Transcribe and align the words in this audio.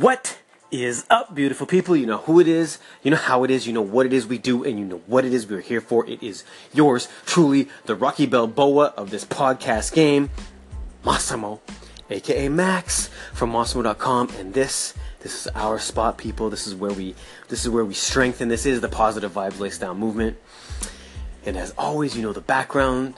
What 0.00 0.38
is 0.70 1.04
up, 1.10 1.34
beautiful 1.34 1.66
people? 1.66 1.94
You 1.94 2.06
know 2.06 2.16
who 2.16 2.40
it 2.40 2.48
is, 2.48 2.78
you 3.02 3.10
know 3.10 3.18
how 3.18 3.44
it 3.44 3.50
is, 3.50 3.66
you 3.66 3.74
know 3.74 3.82
what 3.82 4.06
it 4.06 4.14
is 4.14 4.26
we 4.26 4.38
do, 4.38 4.64
and 4.64 4.78
you 4.78 4.86
know 4.86 5.02
what 5.06 5.26
it 5.26 5.34
is 5.34 5.46
we're 5.46 5.60
here 5.60 5.82
for. 5.82 6.08
It 6.08 6.22
is 6.22 6.44
yours, 6.72 7.08
truly, 7.26 7.68
the 7.84 7.94
Rocky 7.94 8.24
Balboa 8.24 8.94
of 8.96 9.10
this 9.10 9.26
podcast 9.26 9.92
game, 9.92 10.30
Massimo, 11.04 11.60
aka 12.08 12.48
Max 12.48 13.10
from 13.34 13.52
Massimo.com, 13.52 14.30
and 14.38 14.54
this 14.54 14.94
this 15.20 15.44
is 15.44 15.52
our 15.54 15.78
spot, 15.78 16.16
people. 16.16 16.48
This 16.48 16.66
is 16.66 16.74
where 16.74 16.92
we 16.92 17.14
this 17.48 17.62
is 17.62 17.68
where 17.68 17.84
we 17.84 17.92
strengthen. 17.92 18.48
This 18.48 18.64
is 18.64 18.80
the 18.80 18.88
positive 18.88 19.32
vibes 19.32 19.60
lifestyle 19.60 19.94
movement. 19.94 20.38
And 21.44 21.54
as 21.58 21.72
always, 21.76 22.16
you 22.16 22.22
know 22.22 22.32
the 22.32 22.40
background 22.40 23.12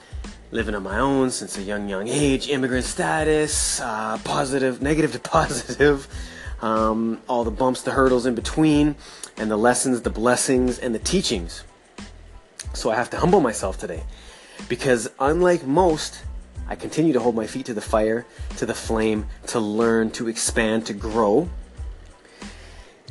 living 0.50 0.75
on 0.75 0.83
my 0.83 0.98
own 0.98 1.30
since 1.30 1.56
a 1.56 1.62
young, 1.62 1.88
young 1.88 2.09
age, 2.09 2.48
immigrant 2.48 2.84
status, 2.84 3.80
uh, 3.80 4.19
positive, 4.25 4.83
negative 4.83 5.12
to 5.12 5.19
positive, 5.30 6.09
um, 6.64 7.20
all 7.28 7.45
the 7.45 7.50
bumps, 7.50 7.82
the 7.82 7.91
hurdles 7.91 8.24
in 8.24 8.34
between, 8.34 8.96
and 9.36 9.50
the 9.50 9.56
lessons, 9.56 10.00
the 10.00 10.10
blessings, 10.10 10.78
and 10.78 10.95
the 10.95 10.98
teachings. 10.98 11.62
So 12.72 12.91
I 12.91 12.96
have 12.96 13.10
to 13.10 13.18
humble 13.18 13.41
myself 13.41 13.78
today 13.78 14.02
because, 14.66 15.10
unlike 15.20 15.66
most, 15.66 16.22
I 16.66 16.74
continue 16.74 17.12
to 17.12 17.20
hold 17.20 17.36
my 17.36 17.46
feet 17.46 17.66
to 17.66 17.74
the 17.74 17.82
fire, 17.82 18.24
to 18.56 18.64
the 18.64 18.74
flame, 18.74 19.27
to 19.48 19.60
learn, 19.60 20.10
to 20.12 20.27
expand, 20.28 20.86
to 20.86 20.95
grow. 20.95 21.50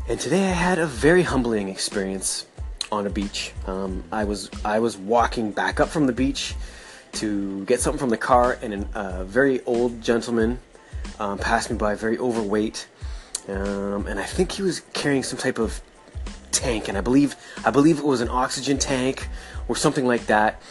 And 0.10 0.20
today 0.20 0.48
I 0.48 0.54
had 0.54 0.80
a 0.80 0.88
very 0.88 1.22
humbling 1.22 1.70
experience 1.70 2.48
on 2.92 3.06
a 3.06 3.12
beach. 3.12 3.52
Um, 3.68 4.04
I 4.12 4.24
was 4.24 4.50
I 4.66 4.80
was 4.80 4.98
walking 4.98 5.52
back 5.52 5.80
up 5.80 5.90
from 5.90 6.08
the 6.08 6.14
beach 6.14 6.56
to 7.14 7.64
get 7.66 7.80
something 7.80 8.00
from 8.00 8.10
the 8.10 8.18
car, 8.18 8.58
and 8.64 8.74
a 8.74 9.00
uh, 9.00 9.24
very 9.26 9.64
old 9.66 10.02
gentleman 10.02 10.60
um, 11.20 11.38
passed 11.38 11.70
me 11.70 11.78
by, 11.78 11.94
very 11.94 12.18
overweight, 12.18 12.88
um, 13.50 14.08
and 14.08 14.20
I 14.20 14.24
think 14.24 14.52
he 14.52 14.62
was 14.62 14.82
carrying 14.94 15.24
some 15.24 15.38
type 15.38 15.60
of 15.60 15.82
tank, 16.52 16.88
and 16.88 16.98
I 16.98 17.02
believe 17.02 17.36
I 17.66 17.72
believe 17.72 18.00
it 18.00 18.06
was 18.06 18.22
an 18.22 18.30
oxygen 18.30 18.78
tank 18.78 19.28
or 19.68 19.76
something 19.76 20.06
like 20.06 20.26
that. 20.28 20.62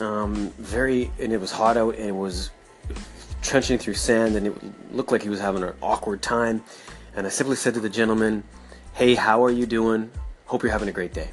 Um, 0.00 0.52
very, 0.58 1.10
and 1.18 1.32
it 1.32 1.40
was 1.40 1.50
hot 1.50 1.76
out, 1.76 1.96
and 1.96 2.06
it 2.06 2.14
was 2.14 2.50
trenching 3.42 3.78
through 3.78 3.94
sand, 3.94 4.36
and 4.36 4.46
it 4.46 4.92
looked 4.94 5.12
like 5.12 5.22
he 5.22 5.28
was 5.28 5.40
having 5.40 5.62
an 5.62 5.74
awkward 5.82 6.22
time. 6.22 6.62
And 7.16 7.26
I 7.26 7.30
simply 7.30 7.56
said 7.56 7.74
to 7.74 7.80
the 7.80 7.90
gentleman, 7.90 8.44
"Hey, 8.94 9.14
how 9.14 9.44
are 9.44 9.50
you 9.50 9.66
doing? 9.66 10.10
Hope 10.46 10.62
you're 10.62 10.72
having 10.72 10.88
a 10.88 10.92
great 10.92 11.12
day." 11.12 11.30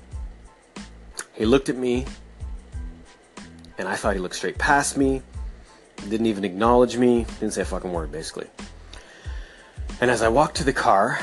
He 1.33 1.45
looked 1.45 1.69
at 1.69 1.77
me 1.77 2.05
and 3.77 3.87
I 3.87 3.95
thought 3.95 4.15
he 4.15 4.19
looked 4.19 4.35
straight 4.35 4.57
past 4.57 4.97
me, 4.97 5.21
didn't 6.09 6.25
even 6.25 6.43
acknowledge 6.43 6.97
me, 6.97 7.25
didn't 7.39 7.53
say 7.53 7.61
a 7.61 7.65
fucking 7.65 7.91
word, 7.91 8.11
basically. 8.11 8.47
And 9.99 10.11
as 10.11 10.21
I 10.21 10.27
walked 10.27 10.57
to 10.57 10.63
the 10.63 10.73
car, 10.73 11.19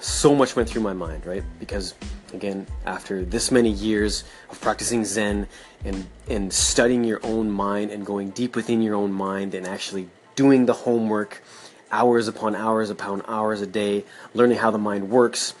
so 0.00 0.34
much 0.34 0.56
went 0.56 0.68
through 0.68 0.82
my 0.82 0.92
mind, 0.92 1.24
right? 1.24 1.44
Because, 1.60 1.94
again, 2.34 2.66
after 2.84 3.24
this 3.24 3.52
many 3.52 3.70
years 3.70 4.24
of 4.50 4.60
practicing 4.60 5.04
Zen 5.04 5.46
and, 5.84 6.04
and 6.28 6.52
studying 6.52 7.04
your 7.04 7.20
own 7.22 7.48
mind 7.48 7.92
and 7.92 8.04
going 8.04 8.30
deep 8.30 8.56
within 8.56 8.82
your 8.82 8.96
own 8.96 9.12
mind 9.12 9.54
and 9.54 9.66
actually 9.66 10.08
doing 10.34 10.66
the 10.66 10.72
homework 10.72 11.42
hours 11.92 12.26
upon 12.26 12.56
hours 12.56 12.90
upon 12.90 13.22
hours 13.28 13.60
a 13.60 13.66
day, 13.66 14.04
learning 14.34 14.58
how 14.58 14.72
the 14.72 14.78
mind 14.78 15.10
works, 15.10 15.54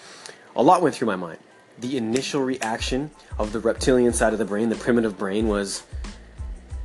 a 0.56 0.62
lot 0.62 0.82
went 0.82 0.96
through 0.96 1.06
my 1.06 1.16
mind. 1.16 1.38
The 1.78 1.96
initial 1.96 2.42
reaction 2.42 3.12
of 3.38 3.52
the 3.52 3.60
reptilian 3.60 4.12
side 4.12 4.32
of 4.32 4.40
the 4.40 4.44
brain, 4.44 4.68
the 4.68 4.74
primitive 4.74 5.16
brain, 5.16 5.46
was 5.46 5.84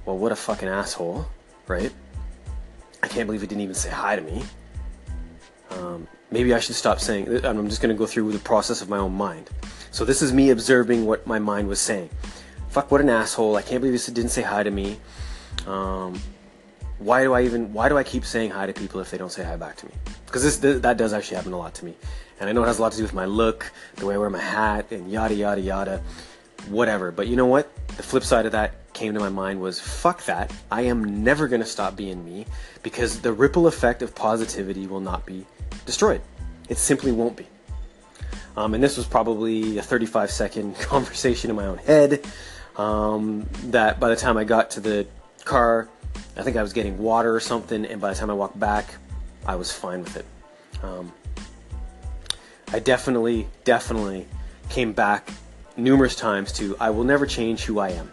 well, 0.05 0.17
what 0.17 0.31
a 0.31 0.35
fucking 0.35 0.67
asshole, 0.67 1.25
right? 1.67 1.91
I 3.01 3.07
can't 3.07 3.25
believe 3.25 3.41
he 3.41 3.47
didn't 3.47 3.61
even 3.61 3.73
say 3.73 3.89
hi 3.89 4.15
to 4.15 4.21
me. 4.21 4.43
Um, 5.77 6.07
maybe 6.31 6.53
I 6.53 6.59
should 6.59 6.75
stop 6.75 6.99
saying. 6.99 7.45
I'm 7.45 7.69
just 7.69 7.81
going 7.81 7.93
to 7.93 7.97
go 7.97 8.05
through 8.05 8.31
the 8.31 8.39
process 8.39 8.81
of 8.81 8.89
my 8.89 8.97
own 8.97 9.13
mind. 9.13 9.49
So 9.91 10.05
this 10.05 10.21
is 10.21 10.33
me 10.33 10.49
observing 10.49 11.05
what 11.05 11.25
my 11.27 11.39
mind 11.39 11.67
was 11.67 11.79
saying. 11.79 12.09
Fuck, 12.69 12.89
what 12.91 13.01
an 13.01 13.09
asshole! 13.09 13.55
I 13.55 13.61
can't 13.61 13.81
believe 13.81 14.03
he 14.03 14.11
didn't 14.11 14.31
say 14.31 14.41
hi 14.41 14.63
to 14.63 14.71
me. 14.71 14.97
Um, 15.67 16.19
why 16.97 17.23
do 17.23 17.33
I 17.33 17.43
even? 17.43 17.71
Why 17.73 17.89
do 17.89 17.97
I 17.97 18.03
keep 18.03 18.25
saying 18.25 18.51
hi 18.51 18.65
to 18.65 18.73
people 18.73 18.99
if 18.99 19.11
they 19.11 19.17
don't 19.17 19.31
say 19.31 19.43
hi 19.43 19.55
back 19.55 19.75
to 19.77 19.85
me? 19.85 19.91
Because 20.25 20.41
this 20.41 20.79
that 20.81 20.97
does 20.97 21.13
actually 21.13 21.37
happen 21.37 21.53
a 21.53 21.57
lot 21.57 21.75
to 21.75 21.85
me, 21.85 21.95
and 22.39 22.49
I 22.49 22.53
know 22.53 22.63
it 22.63 22.67
has 22.67 22.79
a 22.79 22.81
lot 22.81 22.91
to 22.93 22.97
do 22.97 23.03
with 23.03 23.13
my 23.13 23.25
look, 23.25 23.71
the 23.97 24.05
way 24.05 24.15
I 24.15 24.17
wear 24.17 24.29
my 24.29 24.39
hat, 24.39 24.91
and 24.91 25.11
yada 25.11 25.35
yada 25.35 25.61
yada, 25.61 26.01
whatever. 26.69 27.11
But 27.11 27.27
you 27.27 27.35
know 27.35 27.45
what? 27.45 27.69
The 27.97 28.03
flip 28.03 28.23
side 28.23 28.47
of 28.47 28.51
that 28.53 28.73
came 28.93 29.13
to 29.13 29.19
my 29.19 29.29
mind 29.29 29.59
was 29.59 29.79
fuck 29.79 30.23
that. 30.25 30.51
I 30.71 30.81
am 30.83 31.23
never 31.23 31.47
going 31.47 31.61
to 31.61 31.67
stop 31.67 31.95
being 31.95 32.23
me 32.23 32.45
because 32.81 33.19
the 33.19 33.33
ripple 33.33 33.67
effect 33.67 34.01
of 34.01 34.15
positivity 34.15 34.87
will 34.87 34.99
not 34.99 35.25
be 35.25 35.45
destroyed. 35.85 36.21
It 36.69 36.77
simply 36.77 37.11
won't 37.11 37.35
be. 37.35 37.47
Um, 38.55 38.73
and 38.73 38.83
this 38.83 38.97
was 38.97 39.05
probably 39.05 39.77
a 39.77 39.81
35 39.81 40.31
second 40.31 40.75
conversation 40.79 41.49
in 41.49 41.55
my 41.55 41.65
own 41.65 41.77
head. 41.77 42.25
Um, 42.75 43.47
that 43.65 43.99
by 43.99 44.09
the 44.09 44.15
time 44.15 44.37
I 44.37 44.43
got 44.43 44.71
to 44.71 44.79
the 44.79 45.05
car, 45.45 45.87
I 46.35 46.41
think 46.41 46.57
I 46.57 46.63
was 46.63 46.73
getting 46.73 46.97
water 46.97 47.35
or 47.35 47.39
something, 47.39 47.85
and 47.85 48.01
by 48.01 48.09
the 48.09 48.19
time 48.19 48.29
I 48.31 48.33
walked 48.33 48.59
back, 48.59 48.95
I 49.45 49.55
was 49.55 49.71
fine 49.71 50.03
with 50.03 50.17
it. 50.17 50.25
Um, 50.81 51.11
I 52.71 52.79
definitely, 52.79 53.47
definitely 53.63 54.25
came 54.69 54.93
back 54.93 55.29
numerous 55.77 56.15
times 56.15 56.51
to 56.53 56.75
I 56.79 56.89
will 56.89 57.03
never 57.03 57.27
change 57.27 57.65
who 57.65 57.79
I 57.79 57.89
am. 57.89 58.11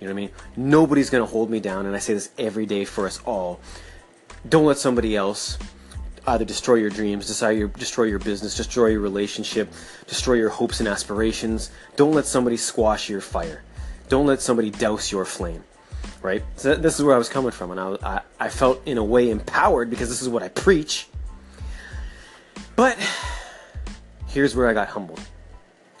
You 0.00 0.08
know 0.08 0.14
what 0.14 0.20
I 0.20 0.24
mean? 0.24 0.30
Nobody's 0.56 1.10
going 1.10 1.24
to 1.24 1.30
hold 1.30 1.50
me 1.50 1.60
down, 1.60 1.86
and 1.86 1.94
I 1.94 1.98
say 1.98 2.14
this 2.14 2.30
every 2.38 2.66
day 2.66 2.84
for 2.84 3.06
us 3.06 3.20
all. 3.24 3.60
Don't 4.48 4.64
let 4.64 4.78
somebody 4.78 5.14
else 5.14 5.58
either 6.26 6.44
destroy 6.44 6.76
your 6.76 6.90
dreams, 6.90 7.26
destroy 7.26 7.50
your, 7.50 7.68
destroy 7.68 8.04
your 8.04 8.18
business, 8.18 8.56
destroy 8.56 8.88
your 8.88 9.00
relationship, 9.00 9.72
destroy 10.06 10.34
your 10.34 10.50
hopes 10.50 10.80
and 10.80 10.88
aspirations. 10.88 11.70
Don't 11.96 12.14
let 12.14 12.26
somebody 12.26 12.56
squash 12.56 13.08
your 13.08 13.20
fire. 13.20 13.62
Don't 14.08 14.26
let 14.26 14.40
somebody 14.40 14.70
douse 14.70 15.10
your 15.10 15.24
flame. 15.24 15.64
Right? 16.22 16.42
So 16.56 16.76
this 16.76 16.98
is 16.98 17.04
where 17.04 17.14
I 17.14 17.18
was 17.18 17.28
coming 17.28 17.50
from, 17.50 17.72
and 17.72 17.80
I, 17.80 17.96
I, 18.02 18.20
I 18.38 18.48
felt 18.48 18.86
in 18.86 18.98
a 18.98 19.04
way 19.04 19.30
empowered 19.30 19.90
because 19.90 20.08
this 20.08 20.22
is 20.22 20.28
what 20.28 20.42
I 20.42 20.48
preach. 20.48 21.08
But 22.76 22.96
here's 24.28 24.54
where 24.54 24.68
I 24.68 24.72
got 24.72 24.88
humbled. 24.88 25.20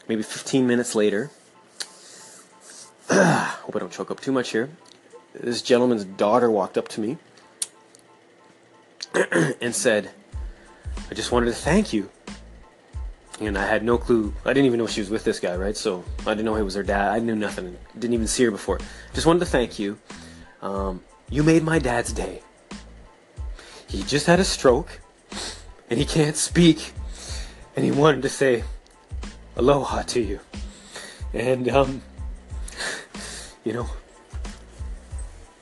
Maybe 0.08 0.22
15 0.22 0.66
minutes 0.66 0.94
later, 0.94 1.30
hope 3.10 3.76
I 3.76 3.78
don't 3.78 3.92
choke 3.92 4.10
up 4.10 4.20
too 4.20 4.32
much 4.32 4.50
here. 4.50 4.70
This 5.34 5.62
gentleman's 5.62 6.04
daughter 6.04 6.50
walked 6.50 6.78
up 6.78 6.88
to 6.88 7.00
me 7.00 7.18
and 9.60 9.74
said, 9.74 10.10
I 11.10 11.14
just 11.14 11.32
wanted 11.32 11.46
to 11.46 11.52
thank 11.52 11.92
you. 11.92 12.10
And 13.40 13.58
I 13.58 13.66
had 13.66 13.82
no 13.82 13.98
clue. 13.98 14.32
I 14.44 14.52
didn't 14.52 14.66
even 14.66 14.78
know 14.78 14.86
she 14.86 15.00
was 15.00 15.10
with 15.10 15.24
this 15.24 15.40
guy, 15.40 15.56
right? 15.56 15.76
So 15.76 16.04
I 16.20 16.30
didn't 16.30 16.44
know 16.44 16.54
he 16.54 16.62
was 16.62 16.74
her 16.74 16.82
dad. 16.82 17.12
I 17.12 17.18
knew 17.18 17.34
nothing. 17.34 17.76
Didn't 17.98 18.14
even 18.14 18.26
see 18.26 18.44
her 18.44 18.50
before. 18.50 18.78
Just 19.14 19.26
wanted 19.26 19.40
to 19.40 19.46
thank 19.46 19.78
you. 19.78 19.98
Um, 20.60 21.02
you 21.28 21.42
made 21.42 21.64
my 21.64 21.78
dad's 21.78 22.12
day. 22.12 22.42
He 23.88 24.02
just 24.04 24.26
had 24.26 24.40
a 24.40 24.44
stroke 24.44 25.00
and 25.90 25.98
he 25.98 26.04
can't 26.04 26.36
speak. 26.36 26.92
And 27.74 27.84
he 27.84 27.90
wanted 27.90 28.22
to 28.22 28.28
say 28.28 28.64
aloha 29.56 30.02
to 30.02 30.20
you. 30.20 30.40
And, 31.34 31.68
um, 31.68 32.02
you 33.64 33.72
know, 33.72 33.88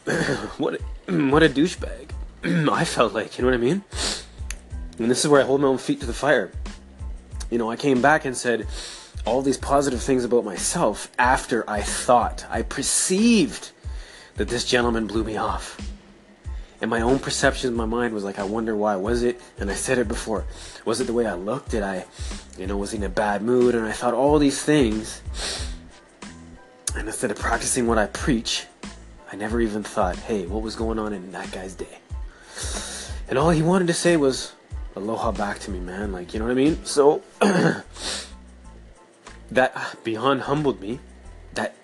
what 0.58 0.80
what 1.06 1.42
a 1.42 1.48
douchebag. 1.48 2.10
I 2.70 2.84
felt 2.84 3.12
like, 3.12 3.38
you 3.38 3.44
know 3.44 3.50
what 3.50 3.54
I 3.54 3.62
mean? 3.62 3.82
And 4.98 5.10
this 5.10 5.24
is 5.24 5.28
where 5.28 5.40
I 5.40 5.44
hold 5.44 5.60
my 5.60 5.68
own 5.68 5.78
feet 5.78 6.00
to 6.00 6.06
the 6.06 6.12
fire. 6.12 6.50
You 7.50 7.58
know, 7.58 7.70
I 7.70 7.76
came 7.76 8.00
back 8.00 8.24
and 8.24 8.36
said 8.36 8.66
all 9.26 9.42
these 9.42 9.56
positive 9.56 10.02
things 10.02 10.24
about 10.24 10.44
myself 10.44 11.10
after 11.18 11.68
I 11.68 11.82
thought, 11.82 12.46
I 12.48 12.62
perceived 12.62 13.70
that 14.36 14.48
this 14.48 14.64
gentleman 14.64 15.06
blew 15.06 15.24
me 15.24 15.36
off. 15.36 15.78
And 16.80 16.90
my 16.90 17.02
own 17.02 17.18
perception 17.18 17.68
in 17.68 17.76
my 17.76 17.84
mind 17.84 18.14
was 18.14 18.24
like, 18.24 18.38
I 18.38 18.44
wonder 18.44 18.74
why. 18.74 18.96
Was 18.96 19.22
it, 19.22 19.40
and 19.58 19.70
I 19.70 19.74
said 19.74 19.98
it 19.98 20.08
before, 20.08 20.46
was 20.86 21.00
it 21.00 21.04
the 21.04 21.12
way 21.12 21.26
I 21.26 21.34
looked? 21.34 21.70
Did 21.70 21.82
I, 21.82 22.06
you 22.56 22.66
know, 22.66 22.78
was 22.78 22.94
in 22.94 23.02
a 23.02 23.08
bad 23.08 23.42
mood? 23.42 23.74
And 23.74 23.84
I 23.84 23.92
thought 23.92 24.14
all 24.14 24.38
these 24.38 24.62
things 24.62 25.20
and 26.96 27.06
instead 27.06 27.30
of 27.30 27.38
practicing 27.38 27.86
what 27.86 27.98
I 27.98 28.06
preach, 28.06 28.66
I 29.32 29.36
never 29.36 29.60
even 29.60 29.82
thought, 29.82 30.16
hey, 30.16 30.46
what 30.46 30.62
was 30.62 30.74
going 30.74 30.98
on 30.98 31.12
in 31.12 31.30
that 31.32 31.50
guy's 31.52 31.74
day? 31.74 31.98
And 33.30 33.38
all 33.38 33.50
he 33.50 33.62
wanted 33.62 33.86
to 33.86 33.94
say 33.94 34.16
was, 34.16 34.52
aloha 34.96 35.30
back 35.30 35.60
to 35.60 35.70
me, 35.70 35.78
man. 35.78 36.10
Like, 36.10 36.34
you 36.34 36.40
know 36.40 36.46
what 36.46 36.50
I 36.50 36.54
mean? 36.54 36.84
So, 36.84 37.22
that 39.52 39.96
beyond 40.02 40.42
humbled 40.42 40.80
me. 40.80 40.98
That, 41.54 41.76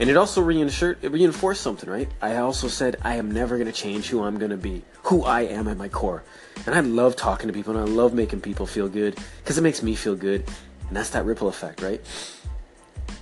and 0.00 0.08
it 0.08 0.16
also 0.16 0.40
reinforced, 0.40 1.04
it 1.04 1.12
reinforced 1.12 1.60
something, 1.60 1.90
right? 1.90 2.08
I 2.22 2.36
also 2.36 2.66
said, 2.66 2.96
I 3.02 3.16
am 3.16 3.30
never 3.30 3.58
going 3.58 3.66
to 3.66 3.72
change 3.72 4.08
who 4.08 4.22
I'm 4.22 4.38
going 4.38 4.52
to 4.52 4.56
be, 4.56 4.82
who 5.02 5.22
I 5.22 5.42
am 5.42 5.68
at 5.68 5.76
my 5.76 5.88
core. 5.88 6.24
And 6.64 6.74
I 6.74 6.80
love 6.80 7.14
talking 7.14 7.48
to 7.48 7.52
people 7.52 7.76
and 7.76 7.86
I 7.86 7.92
love 7.92 8.14
making 8.14 8.40
people 8.40 8.64
feel 8.64 8.88
good 8.88 9.18
because 9.42 9.58
it 9.58 9.62
makes 9.62 9.82
me 9.82 9.94
feel 9.94 10.16
good. 10.16 10.44
And 10.88 10.96
that's 10.96 11.10
that 11.10 11.26
ripple 11.26 11.48
effect, 11.48 11.82
right? 11.82 12.00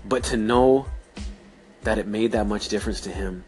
But 0.04 0.22
to 0.24 0.36
know 0.36 0.86
that 1.82 1.98
it 1.98 2.06
made 2.06 2.30
that 2.32 2.46
much 2.46 2.68
difference 2.68 3.00
to 3.02 3.10
him 3.10 3.44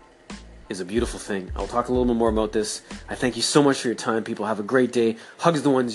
is 0.68 0.80
a 0.80 0.84
beautiful 0.84 1.20
thing. 1.20 1.50
I'll 1.54 1.66
talk 1.66 1.88
a 1.88 1.92
little 1.92 2.06
bit 2.06 2.16
more 2.16 2.28
about 2.28 2.52
this. 2.52 2.82
I 3.08 3.14
thank 3.14 3.36
you 3.36 3.42
so 3.42 3.62
much 3.62 3.80
for 3.80 3.88
your 3.88 3.94
time, 3.94 4.24
people. 4.24 4.46
Have 4.46 4.58
a 4.58 4.64
great 4.64 4.92
day. 4.92 5.16
Hugs 5.38 5.62
the 5.62 5.70
ones 5.70 5.84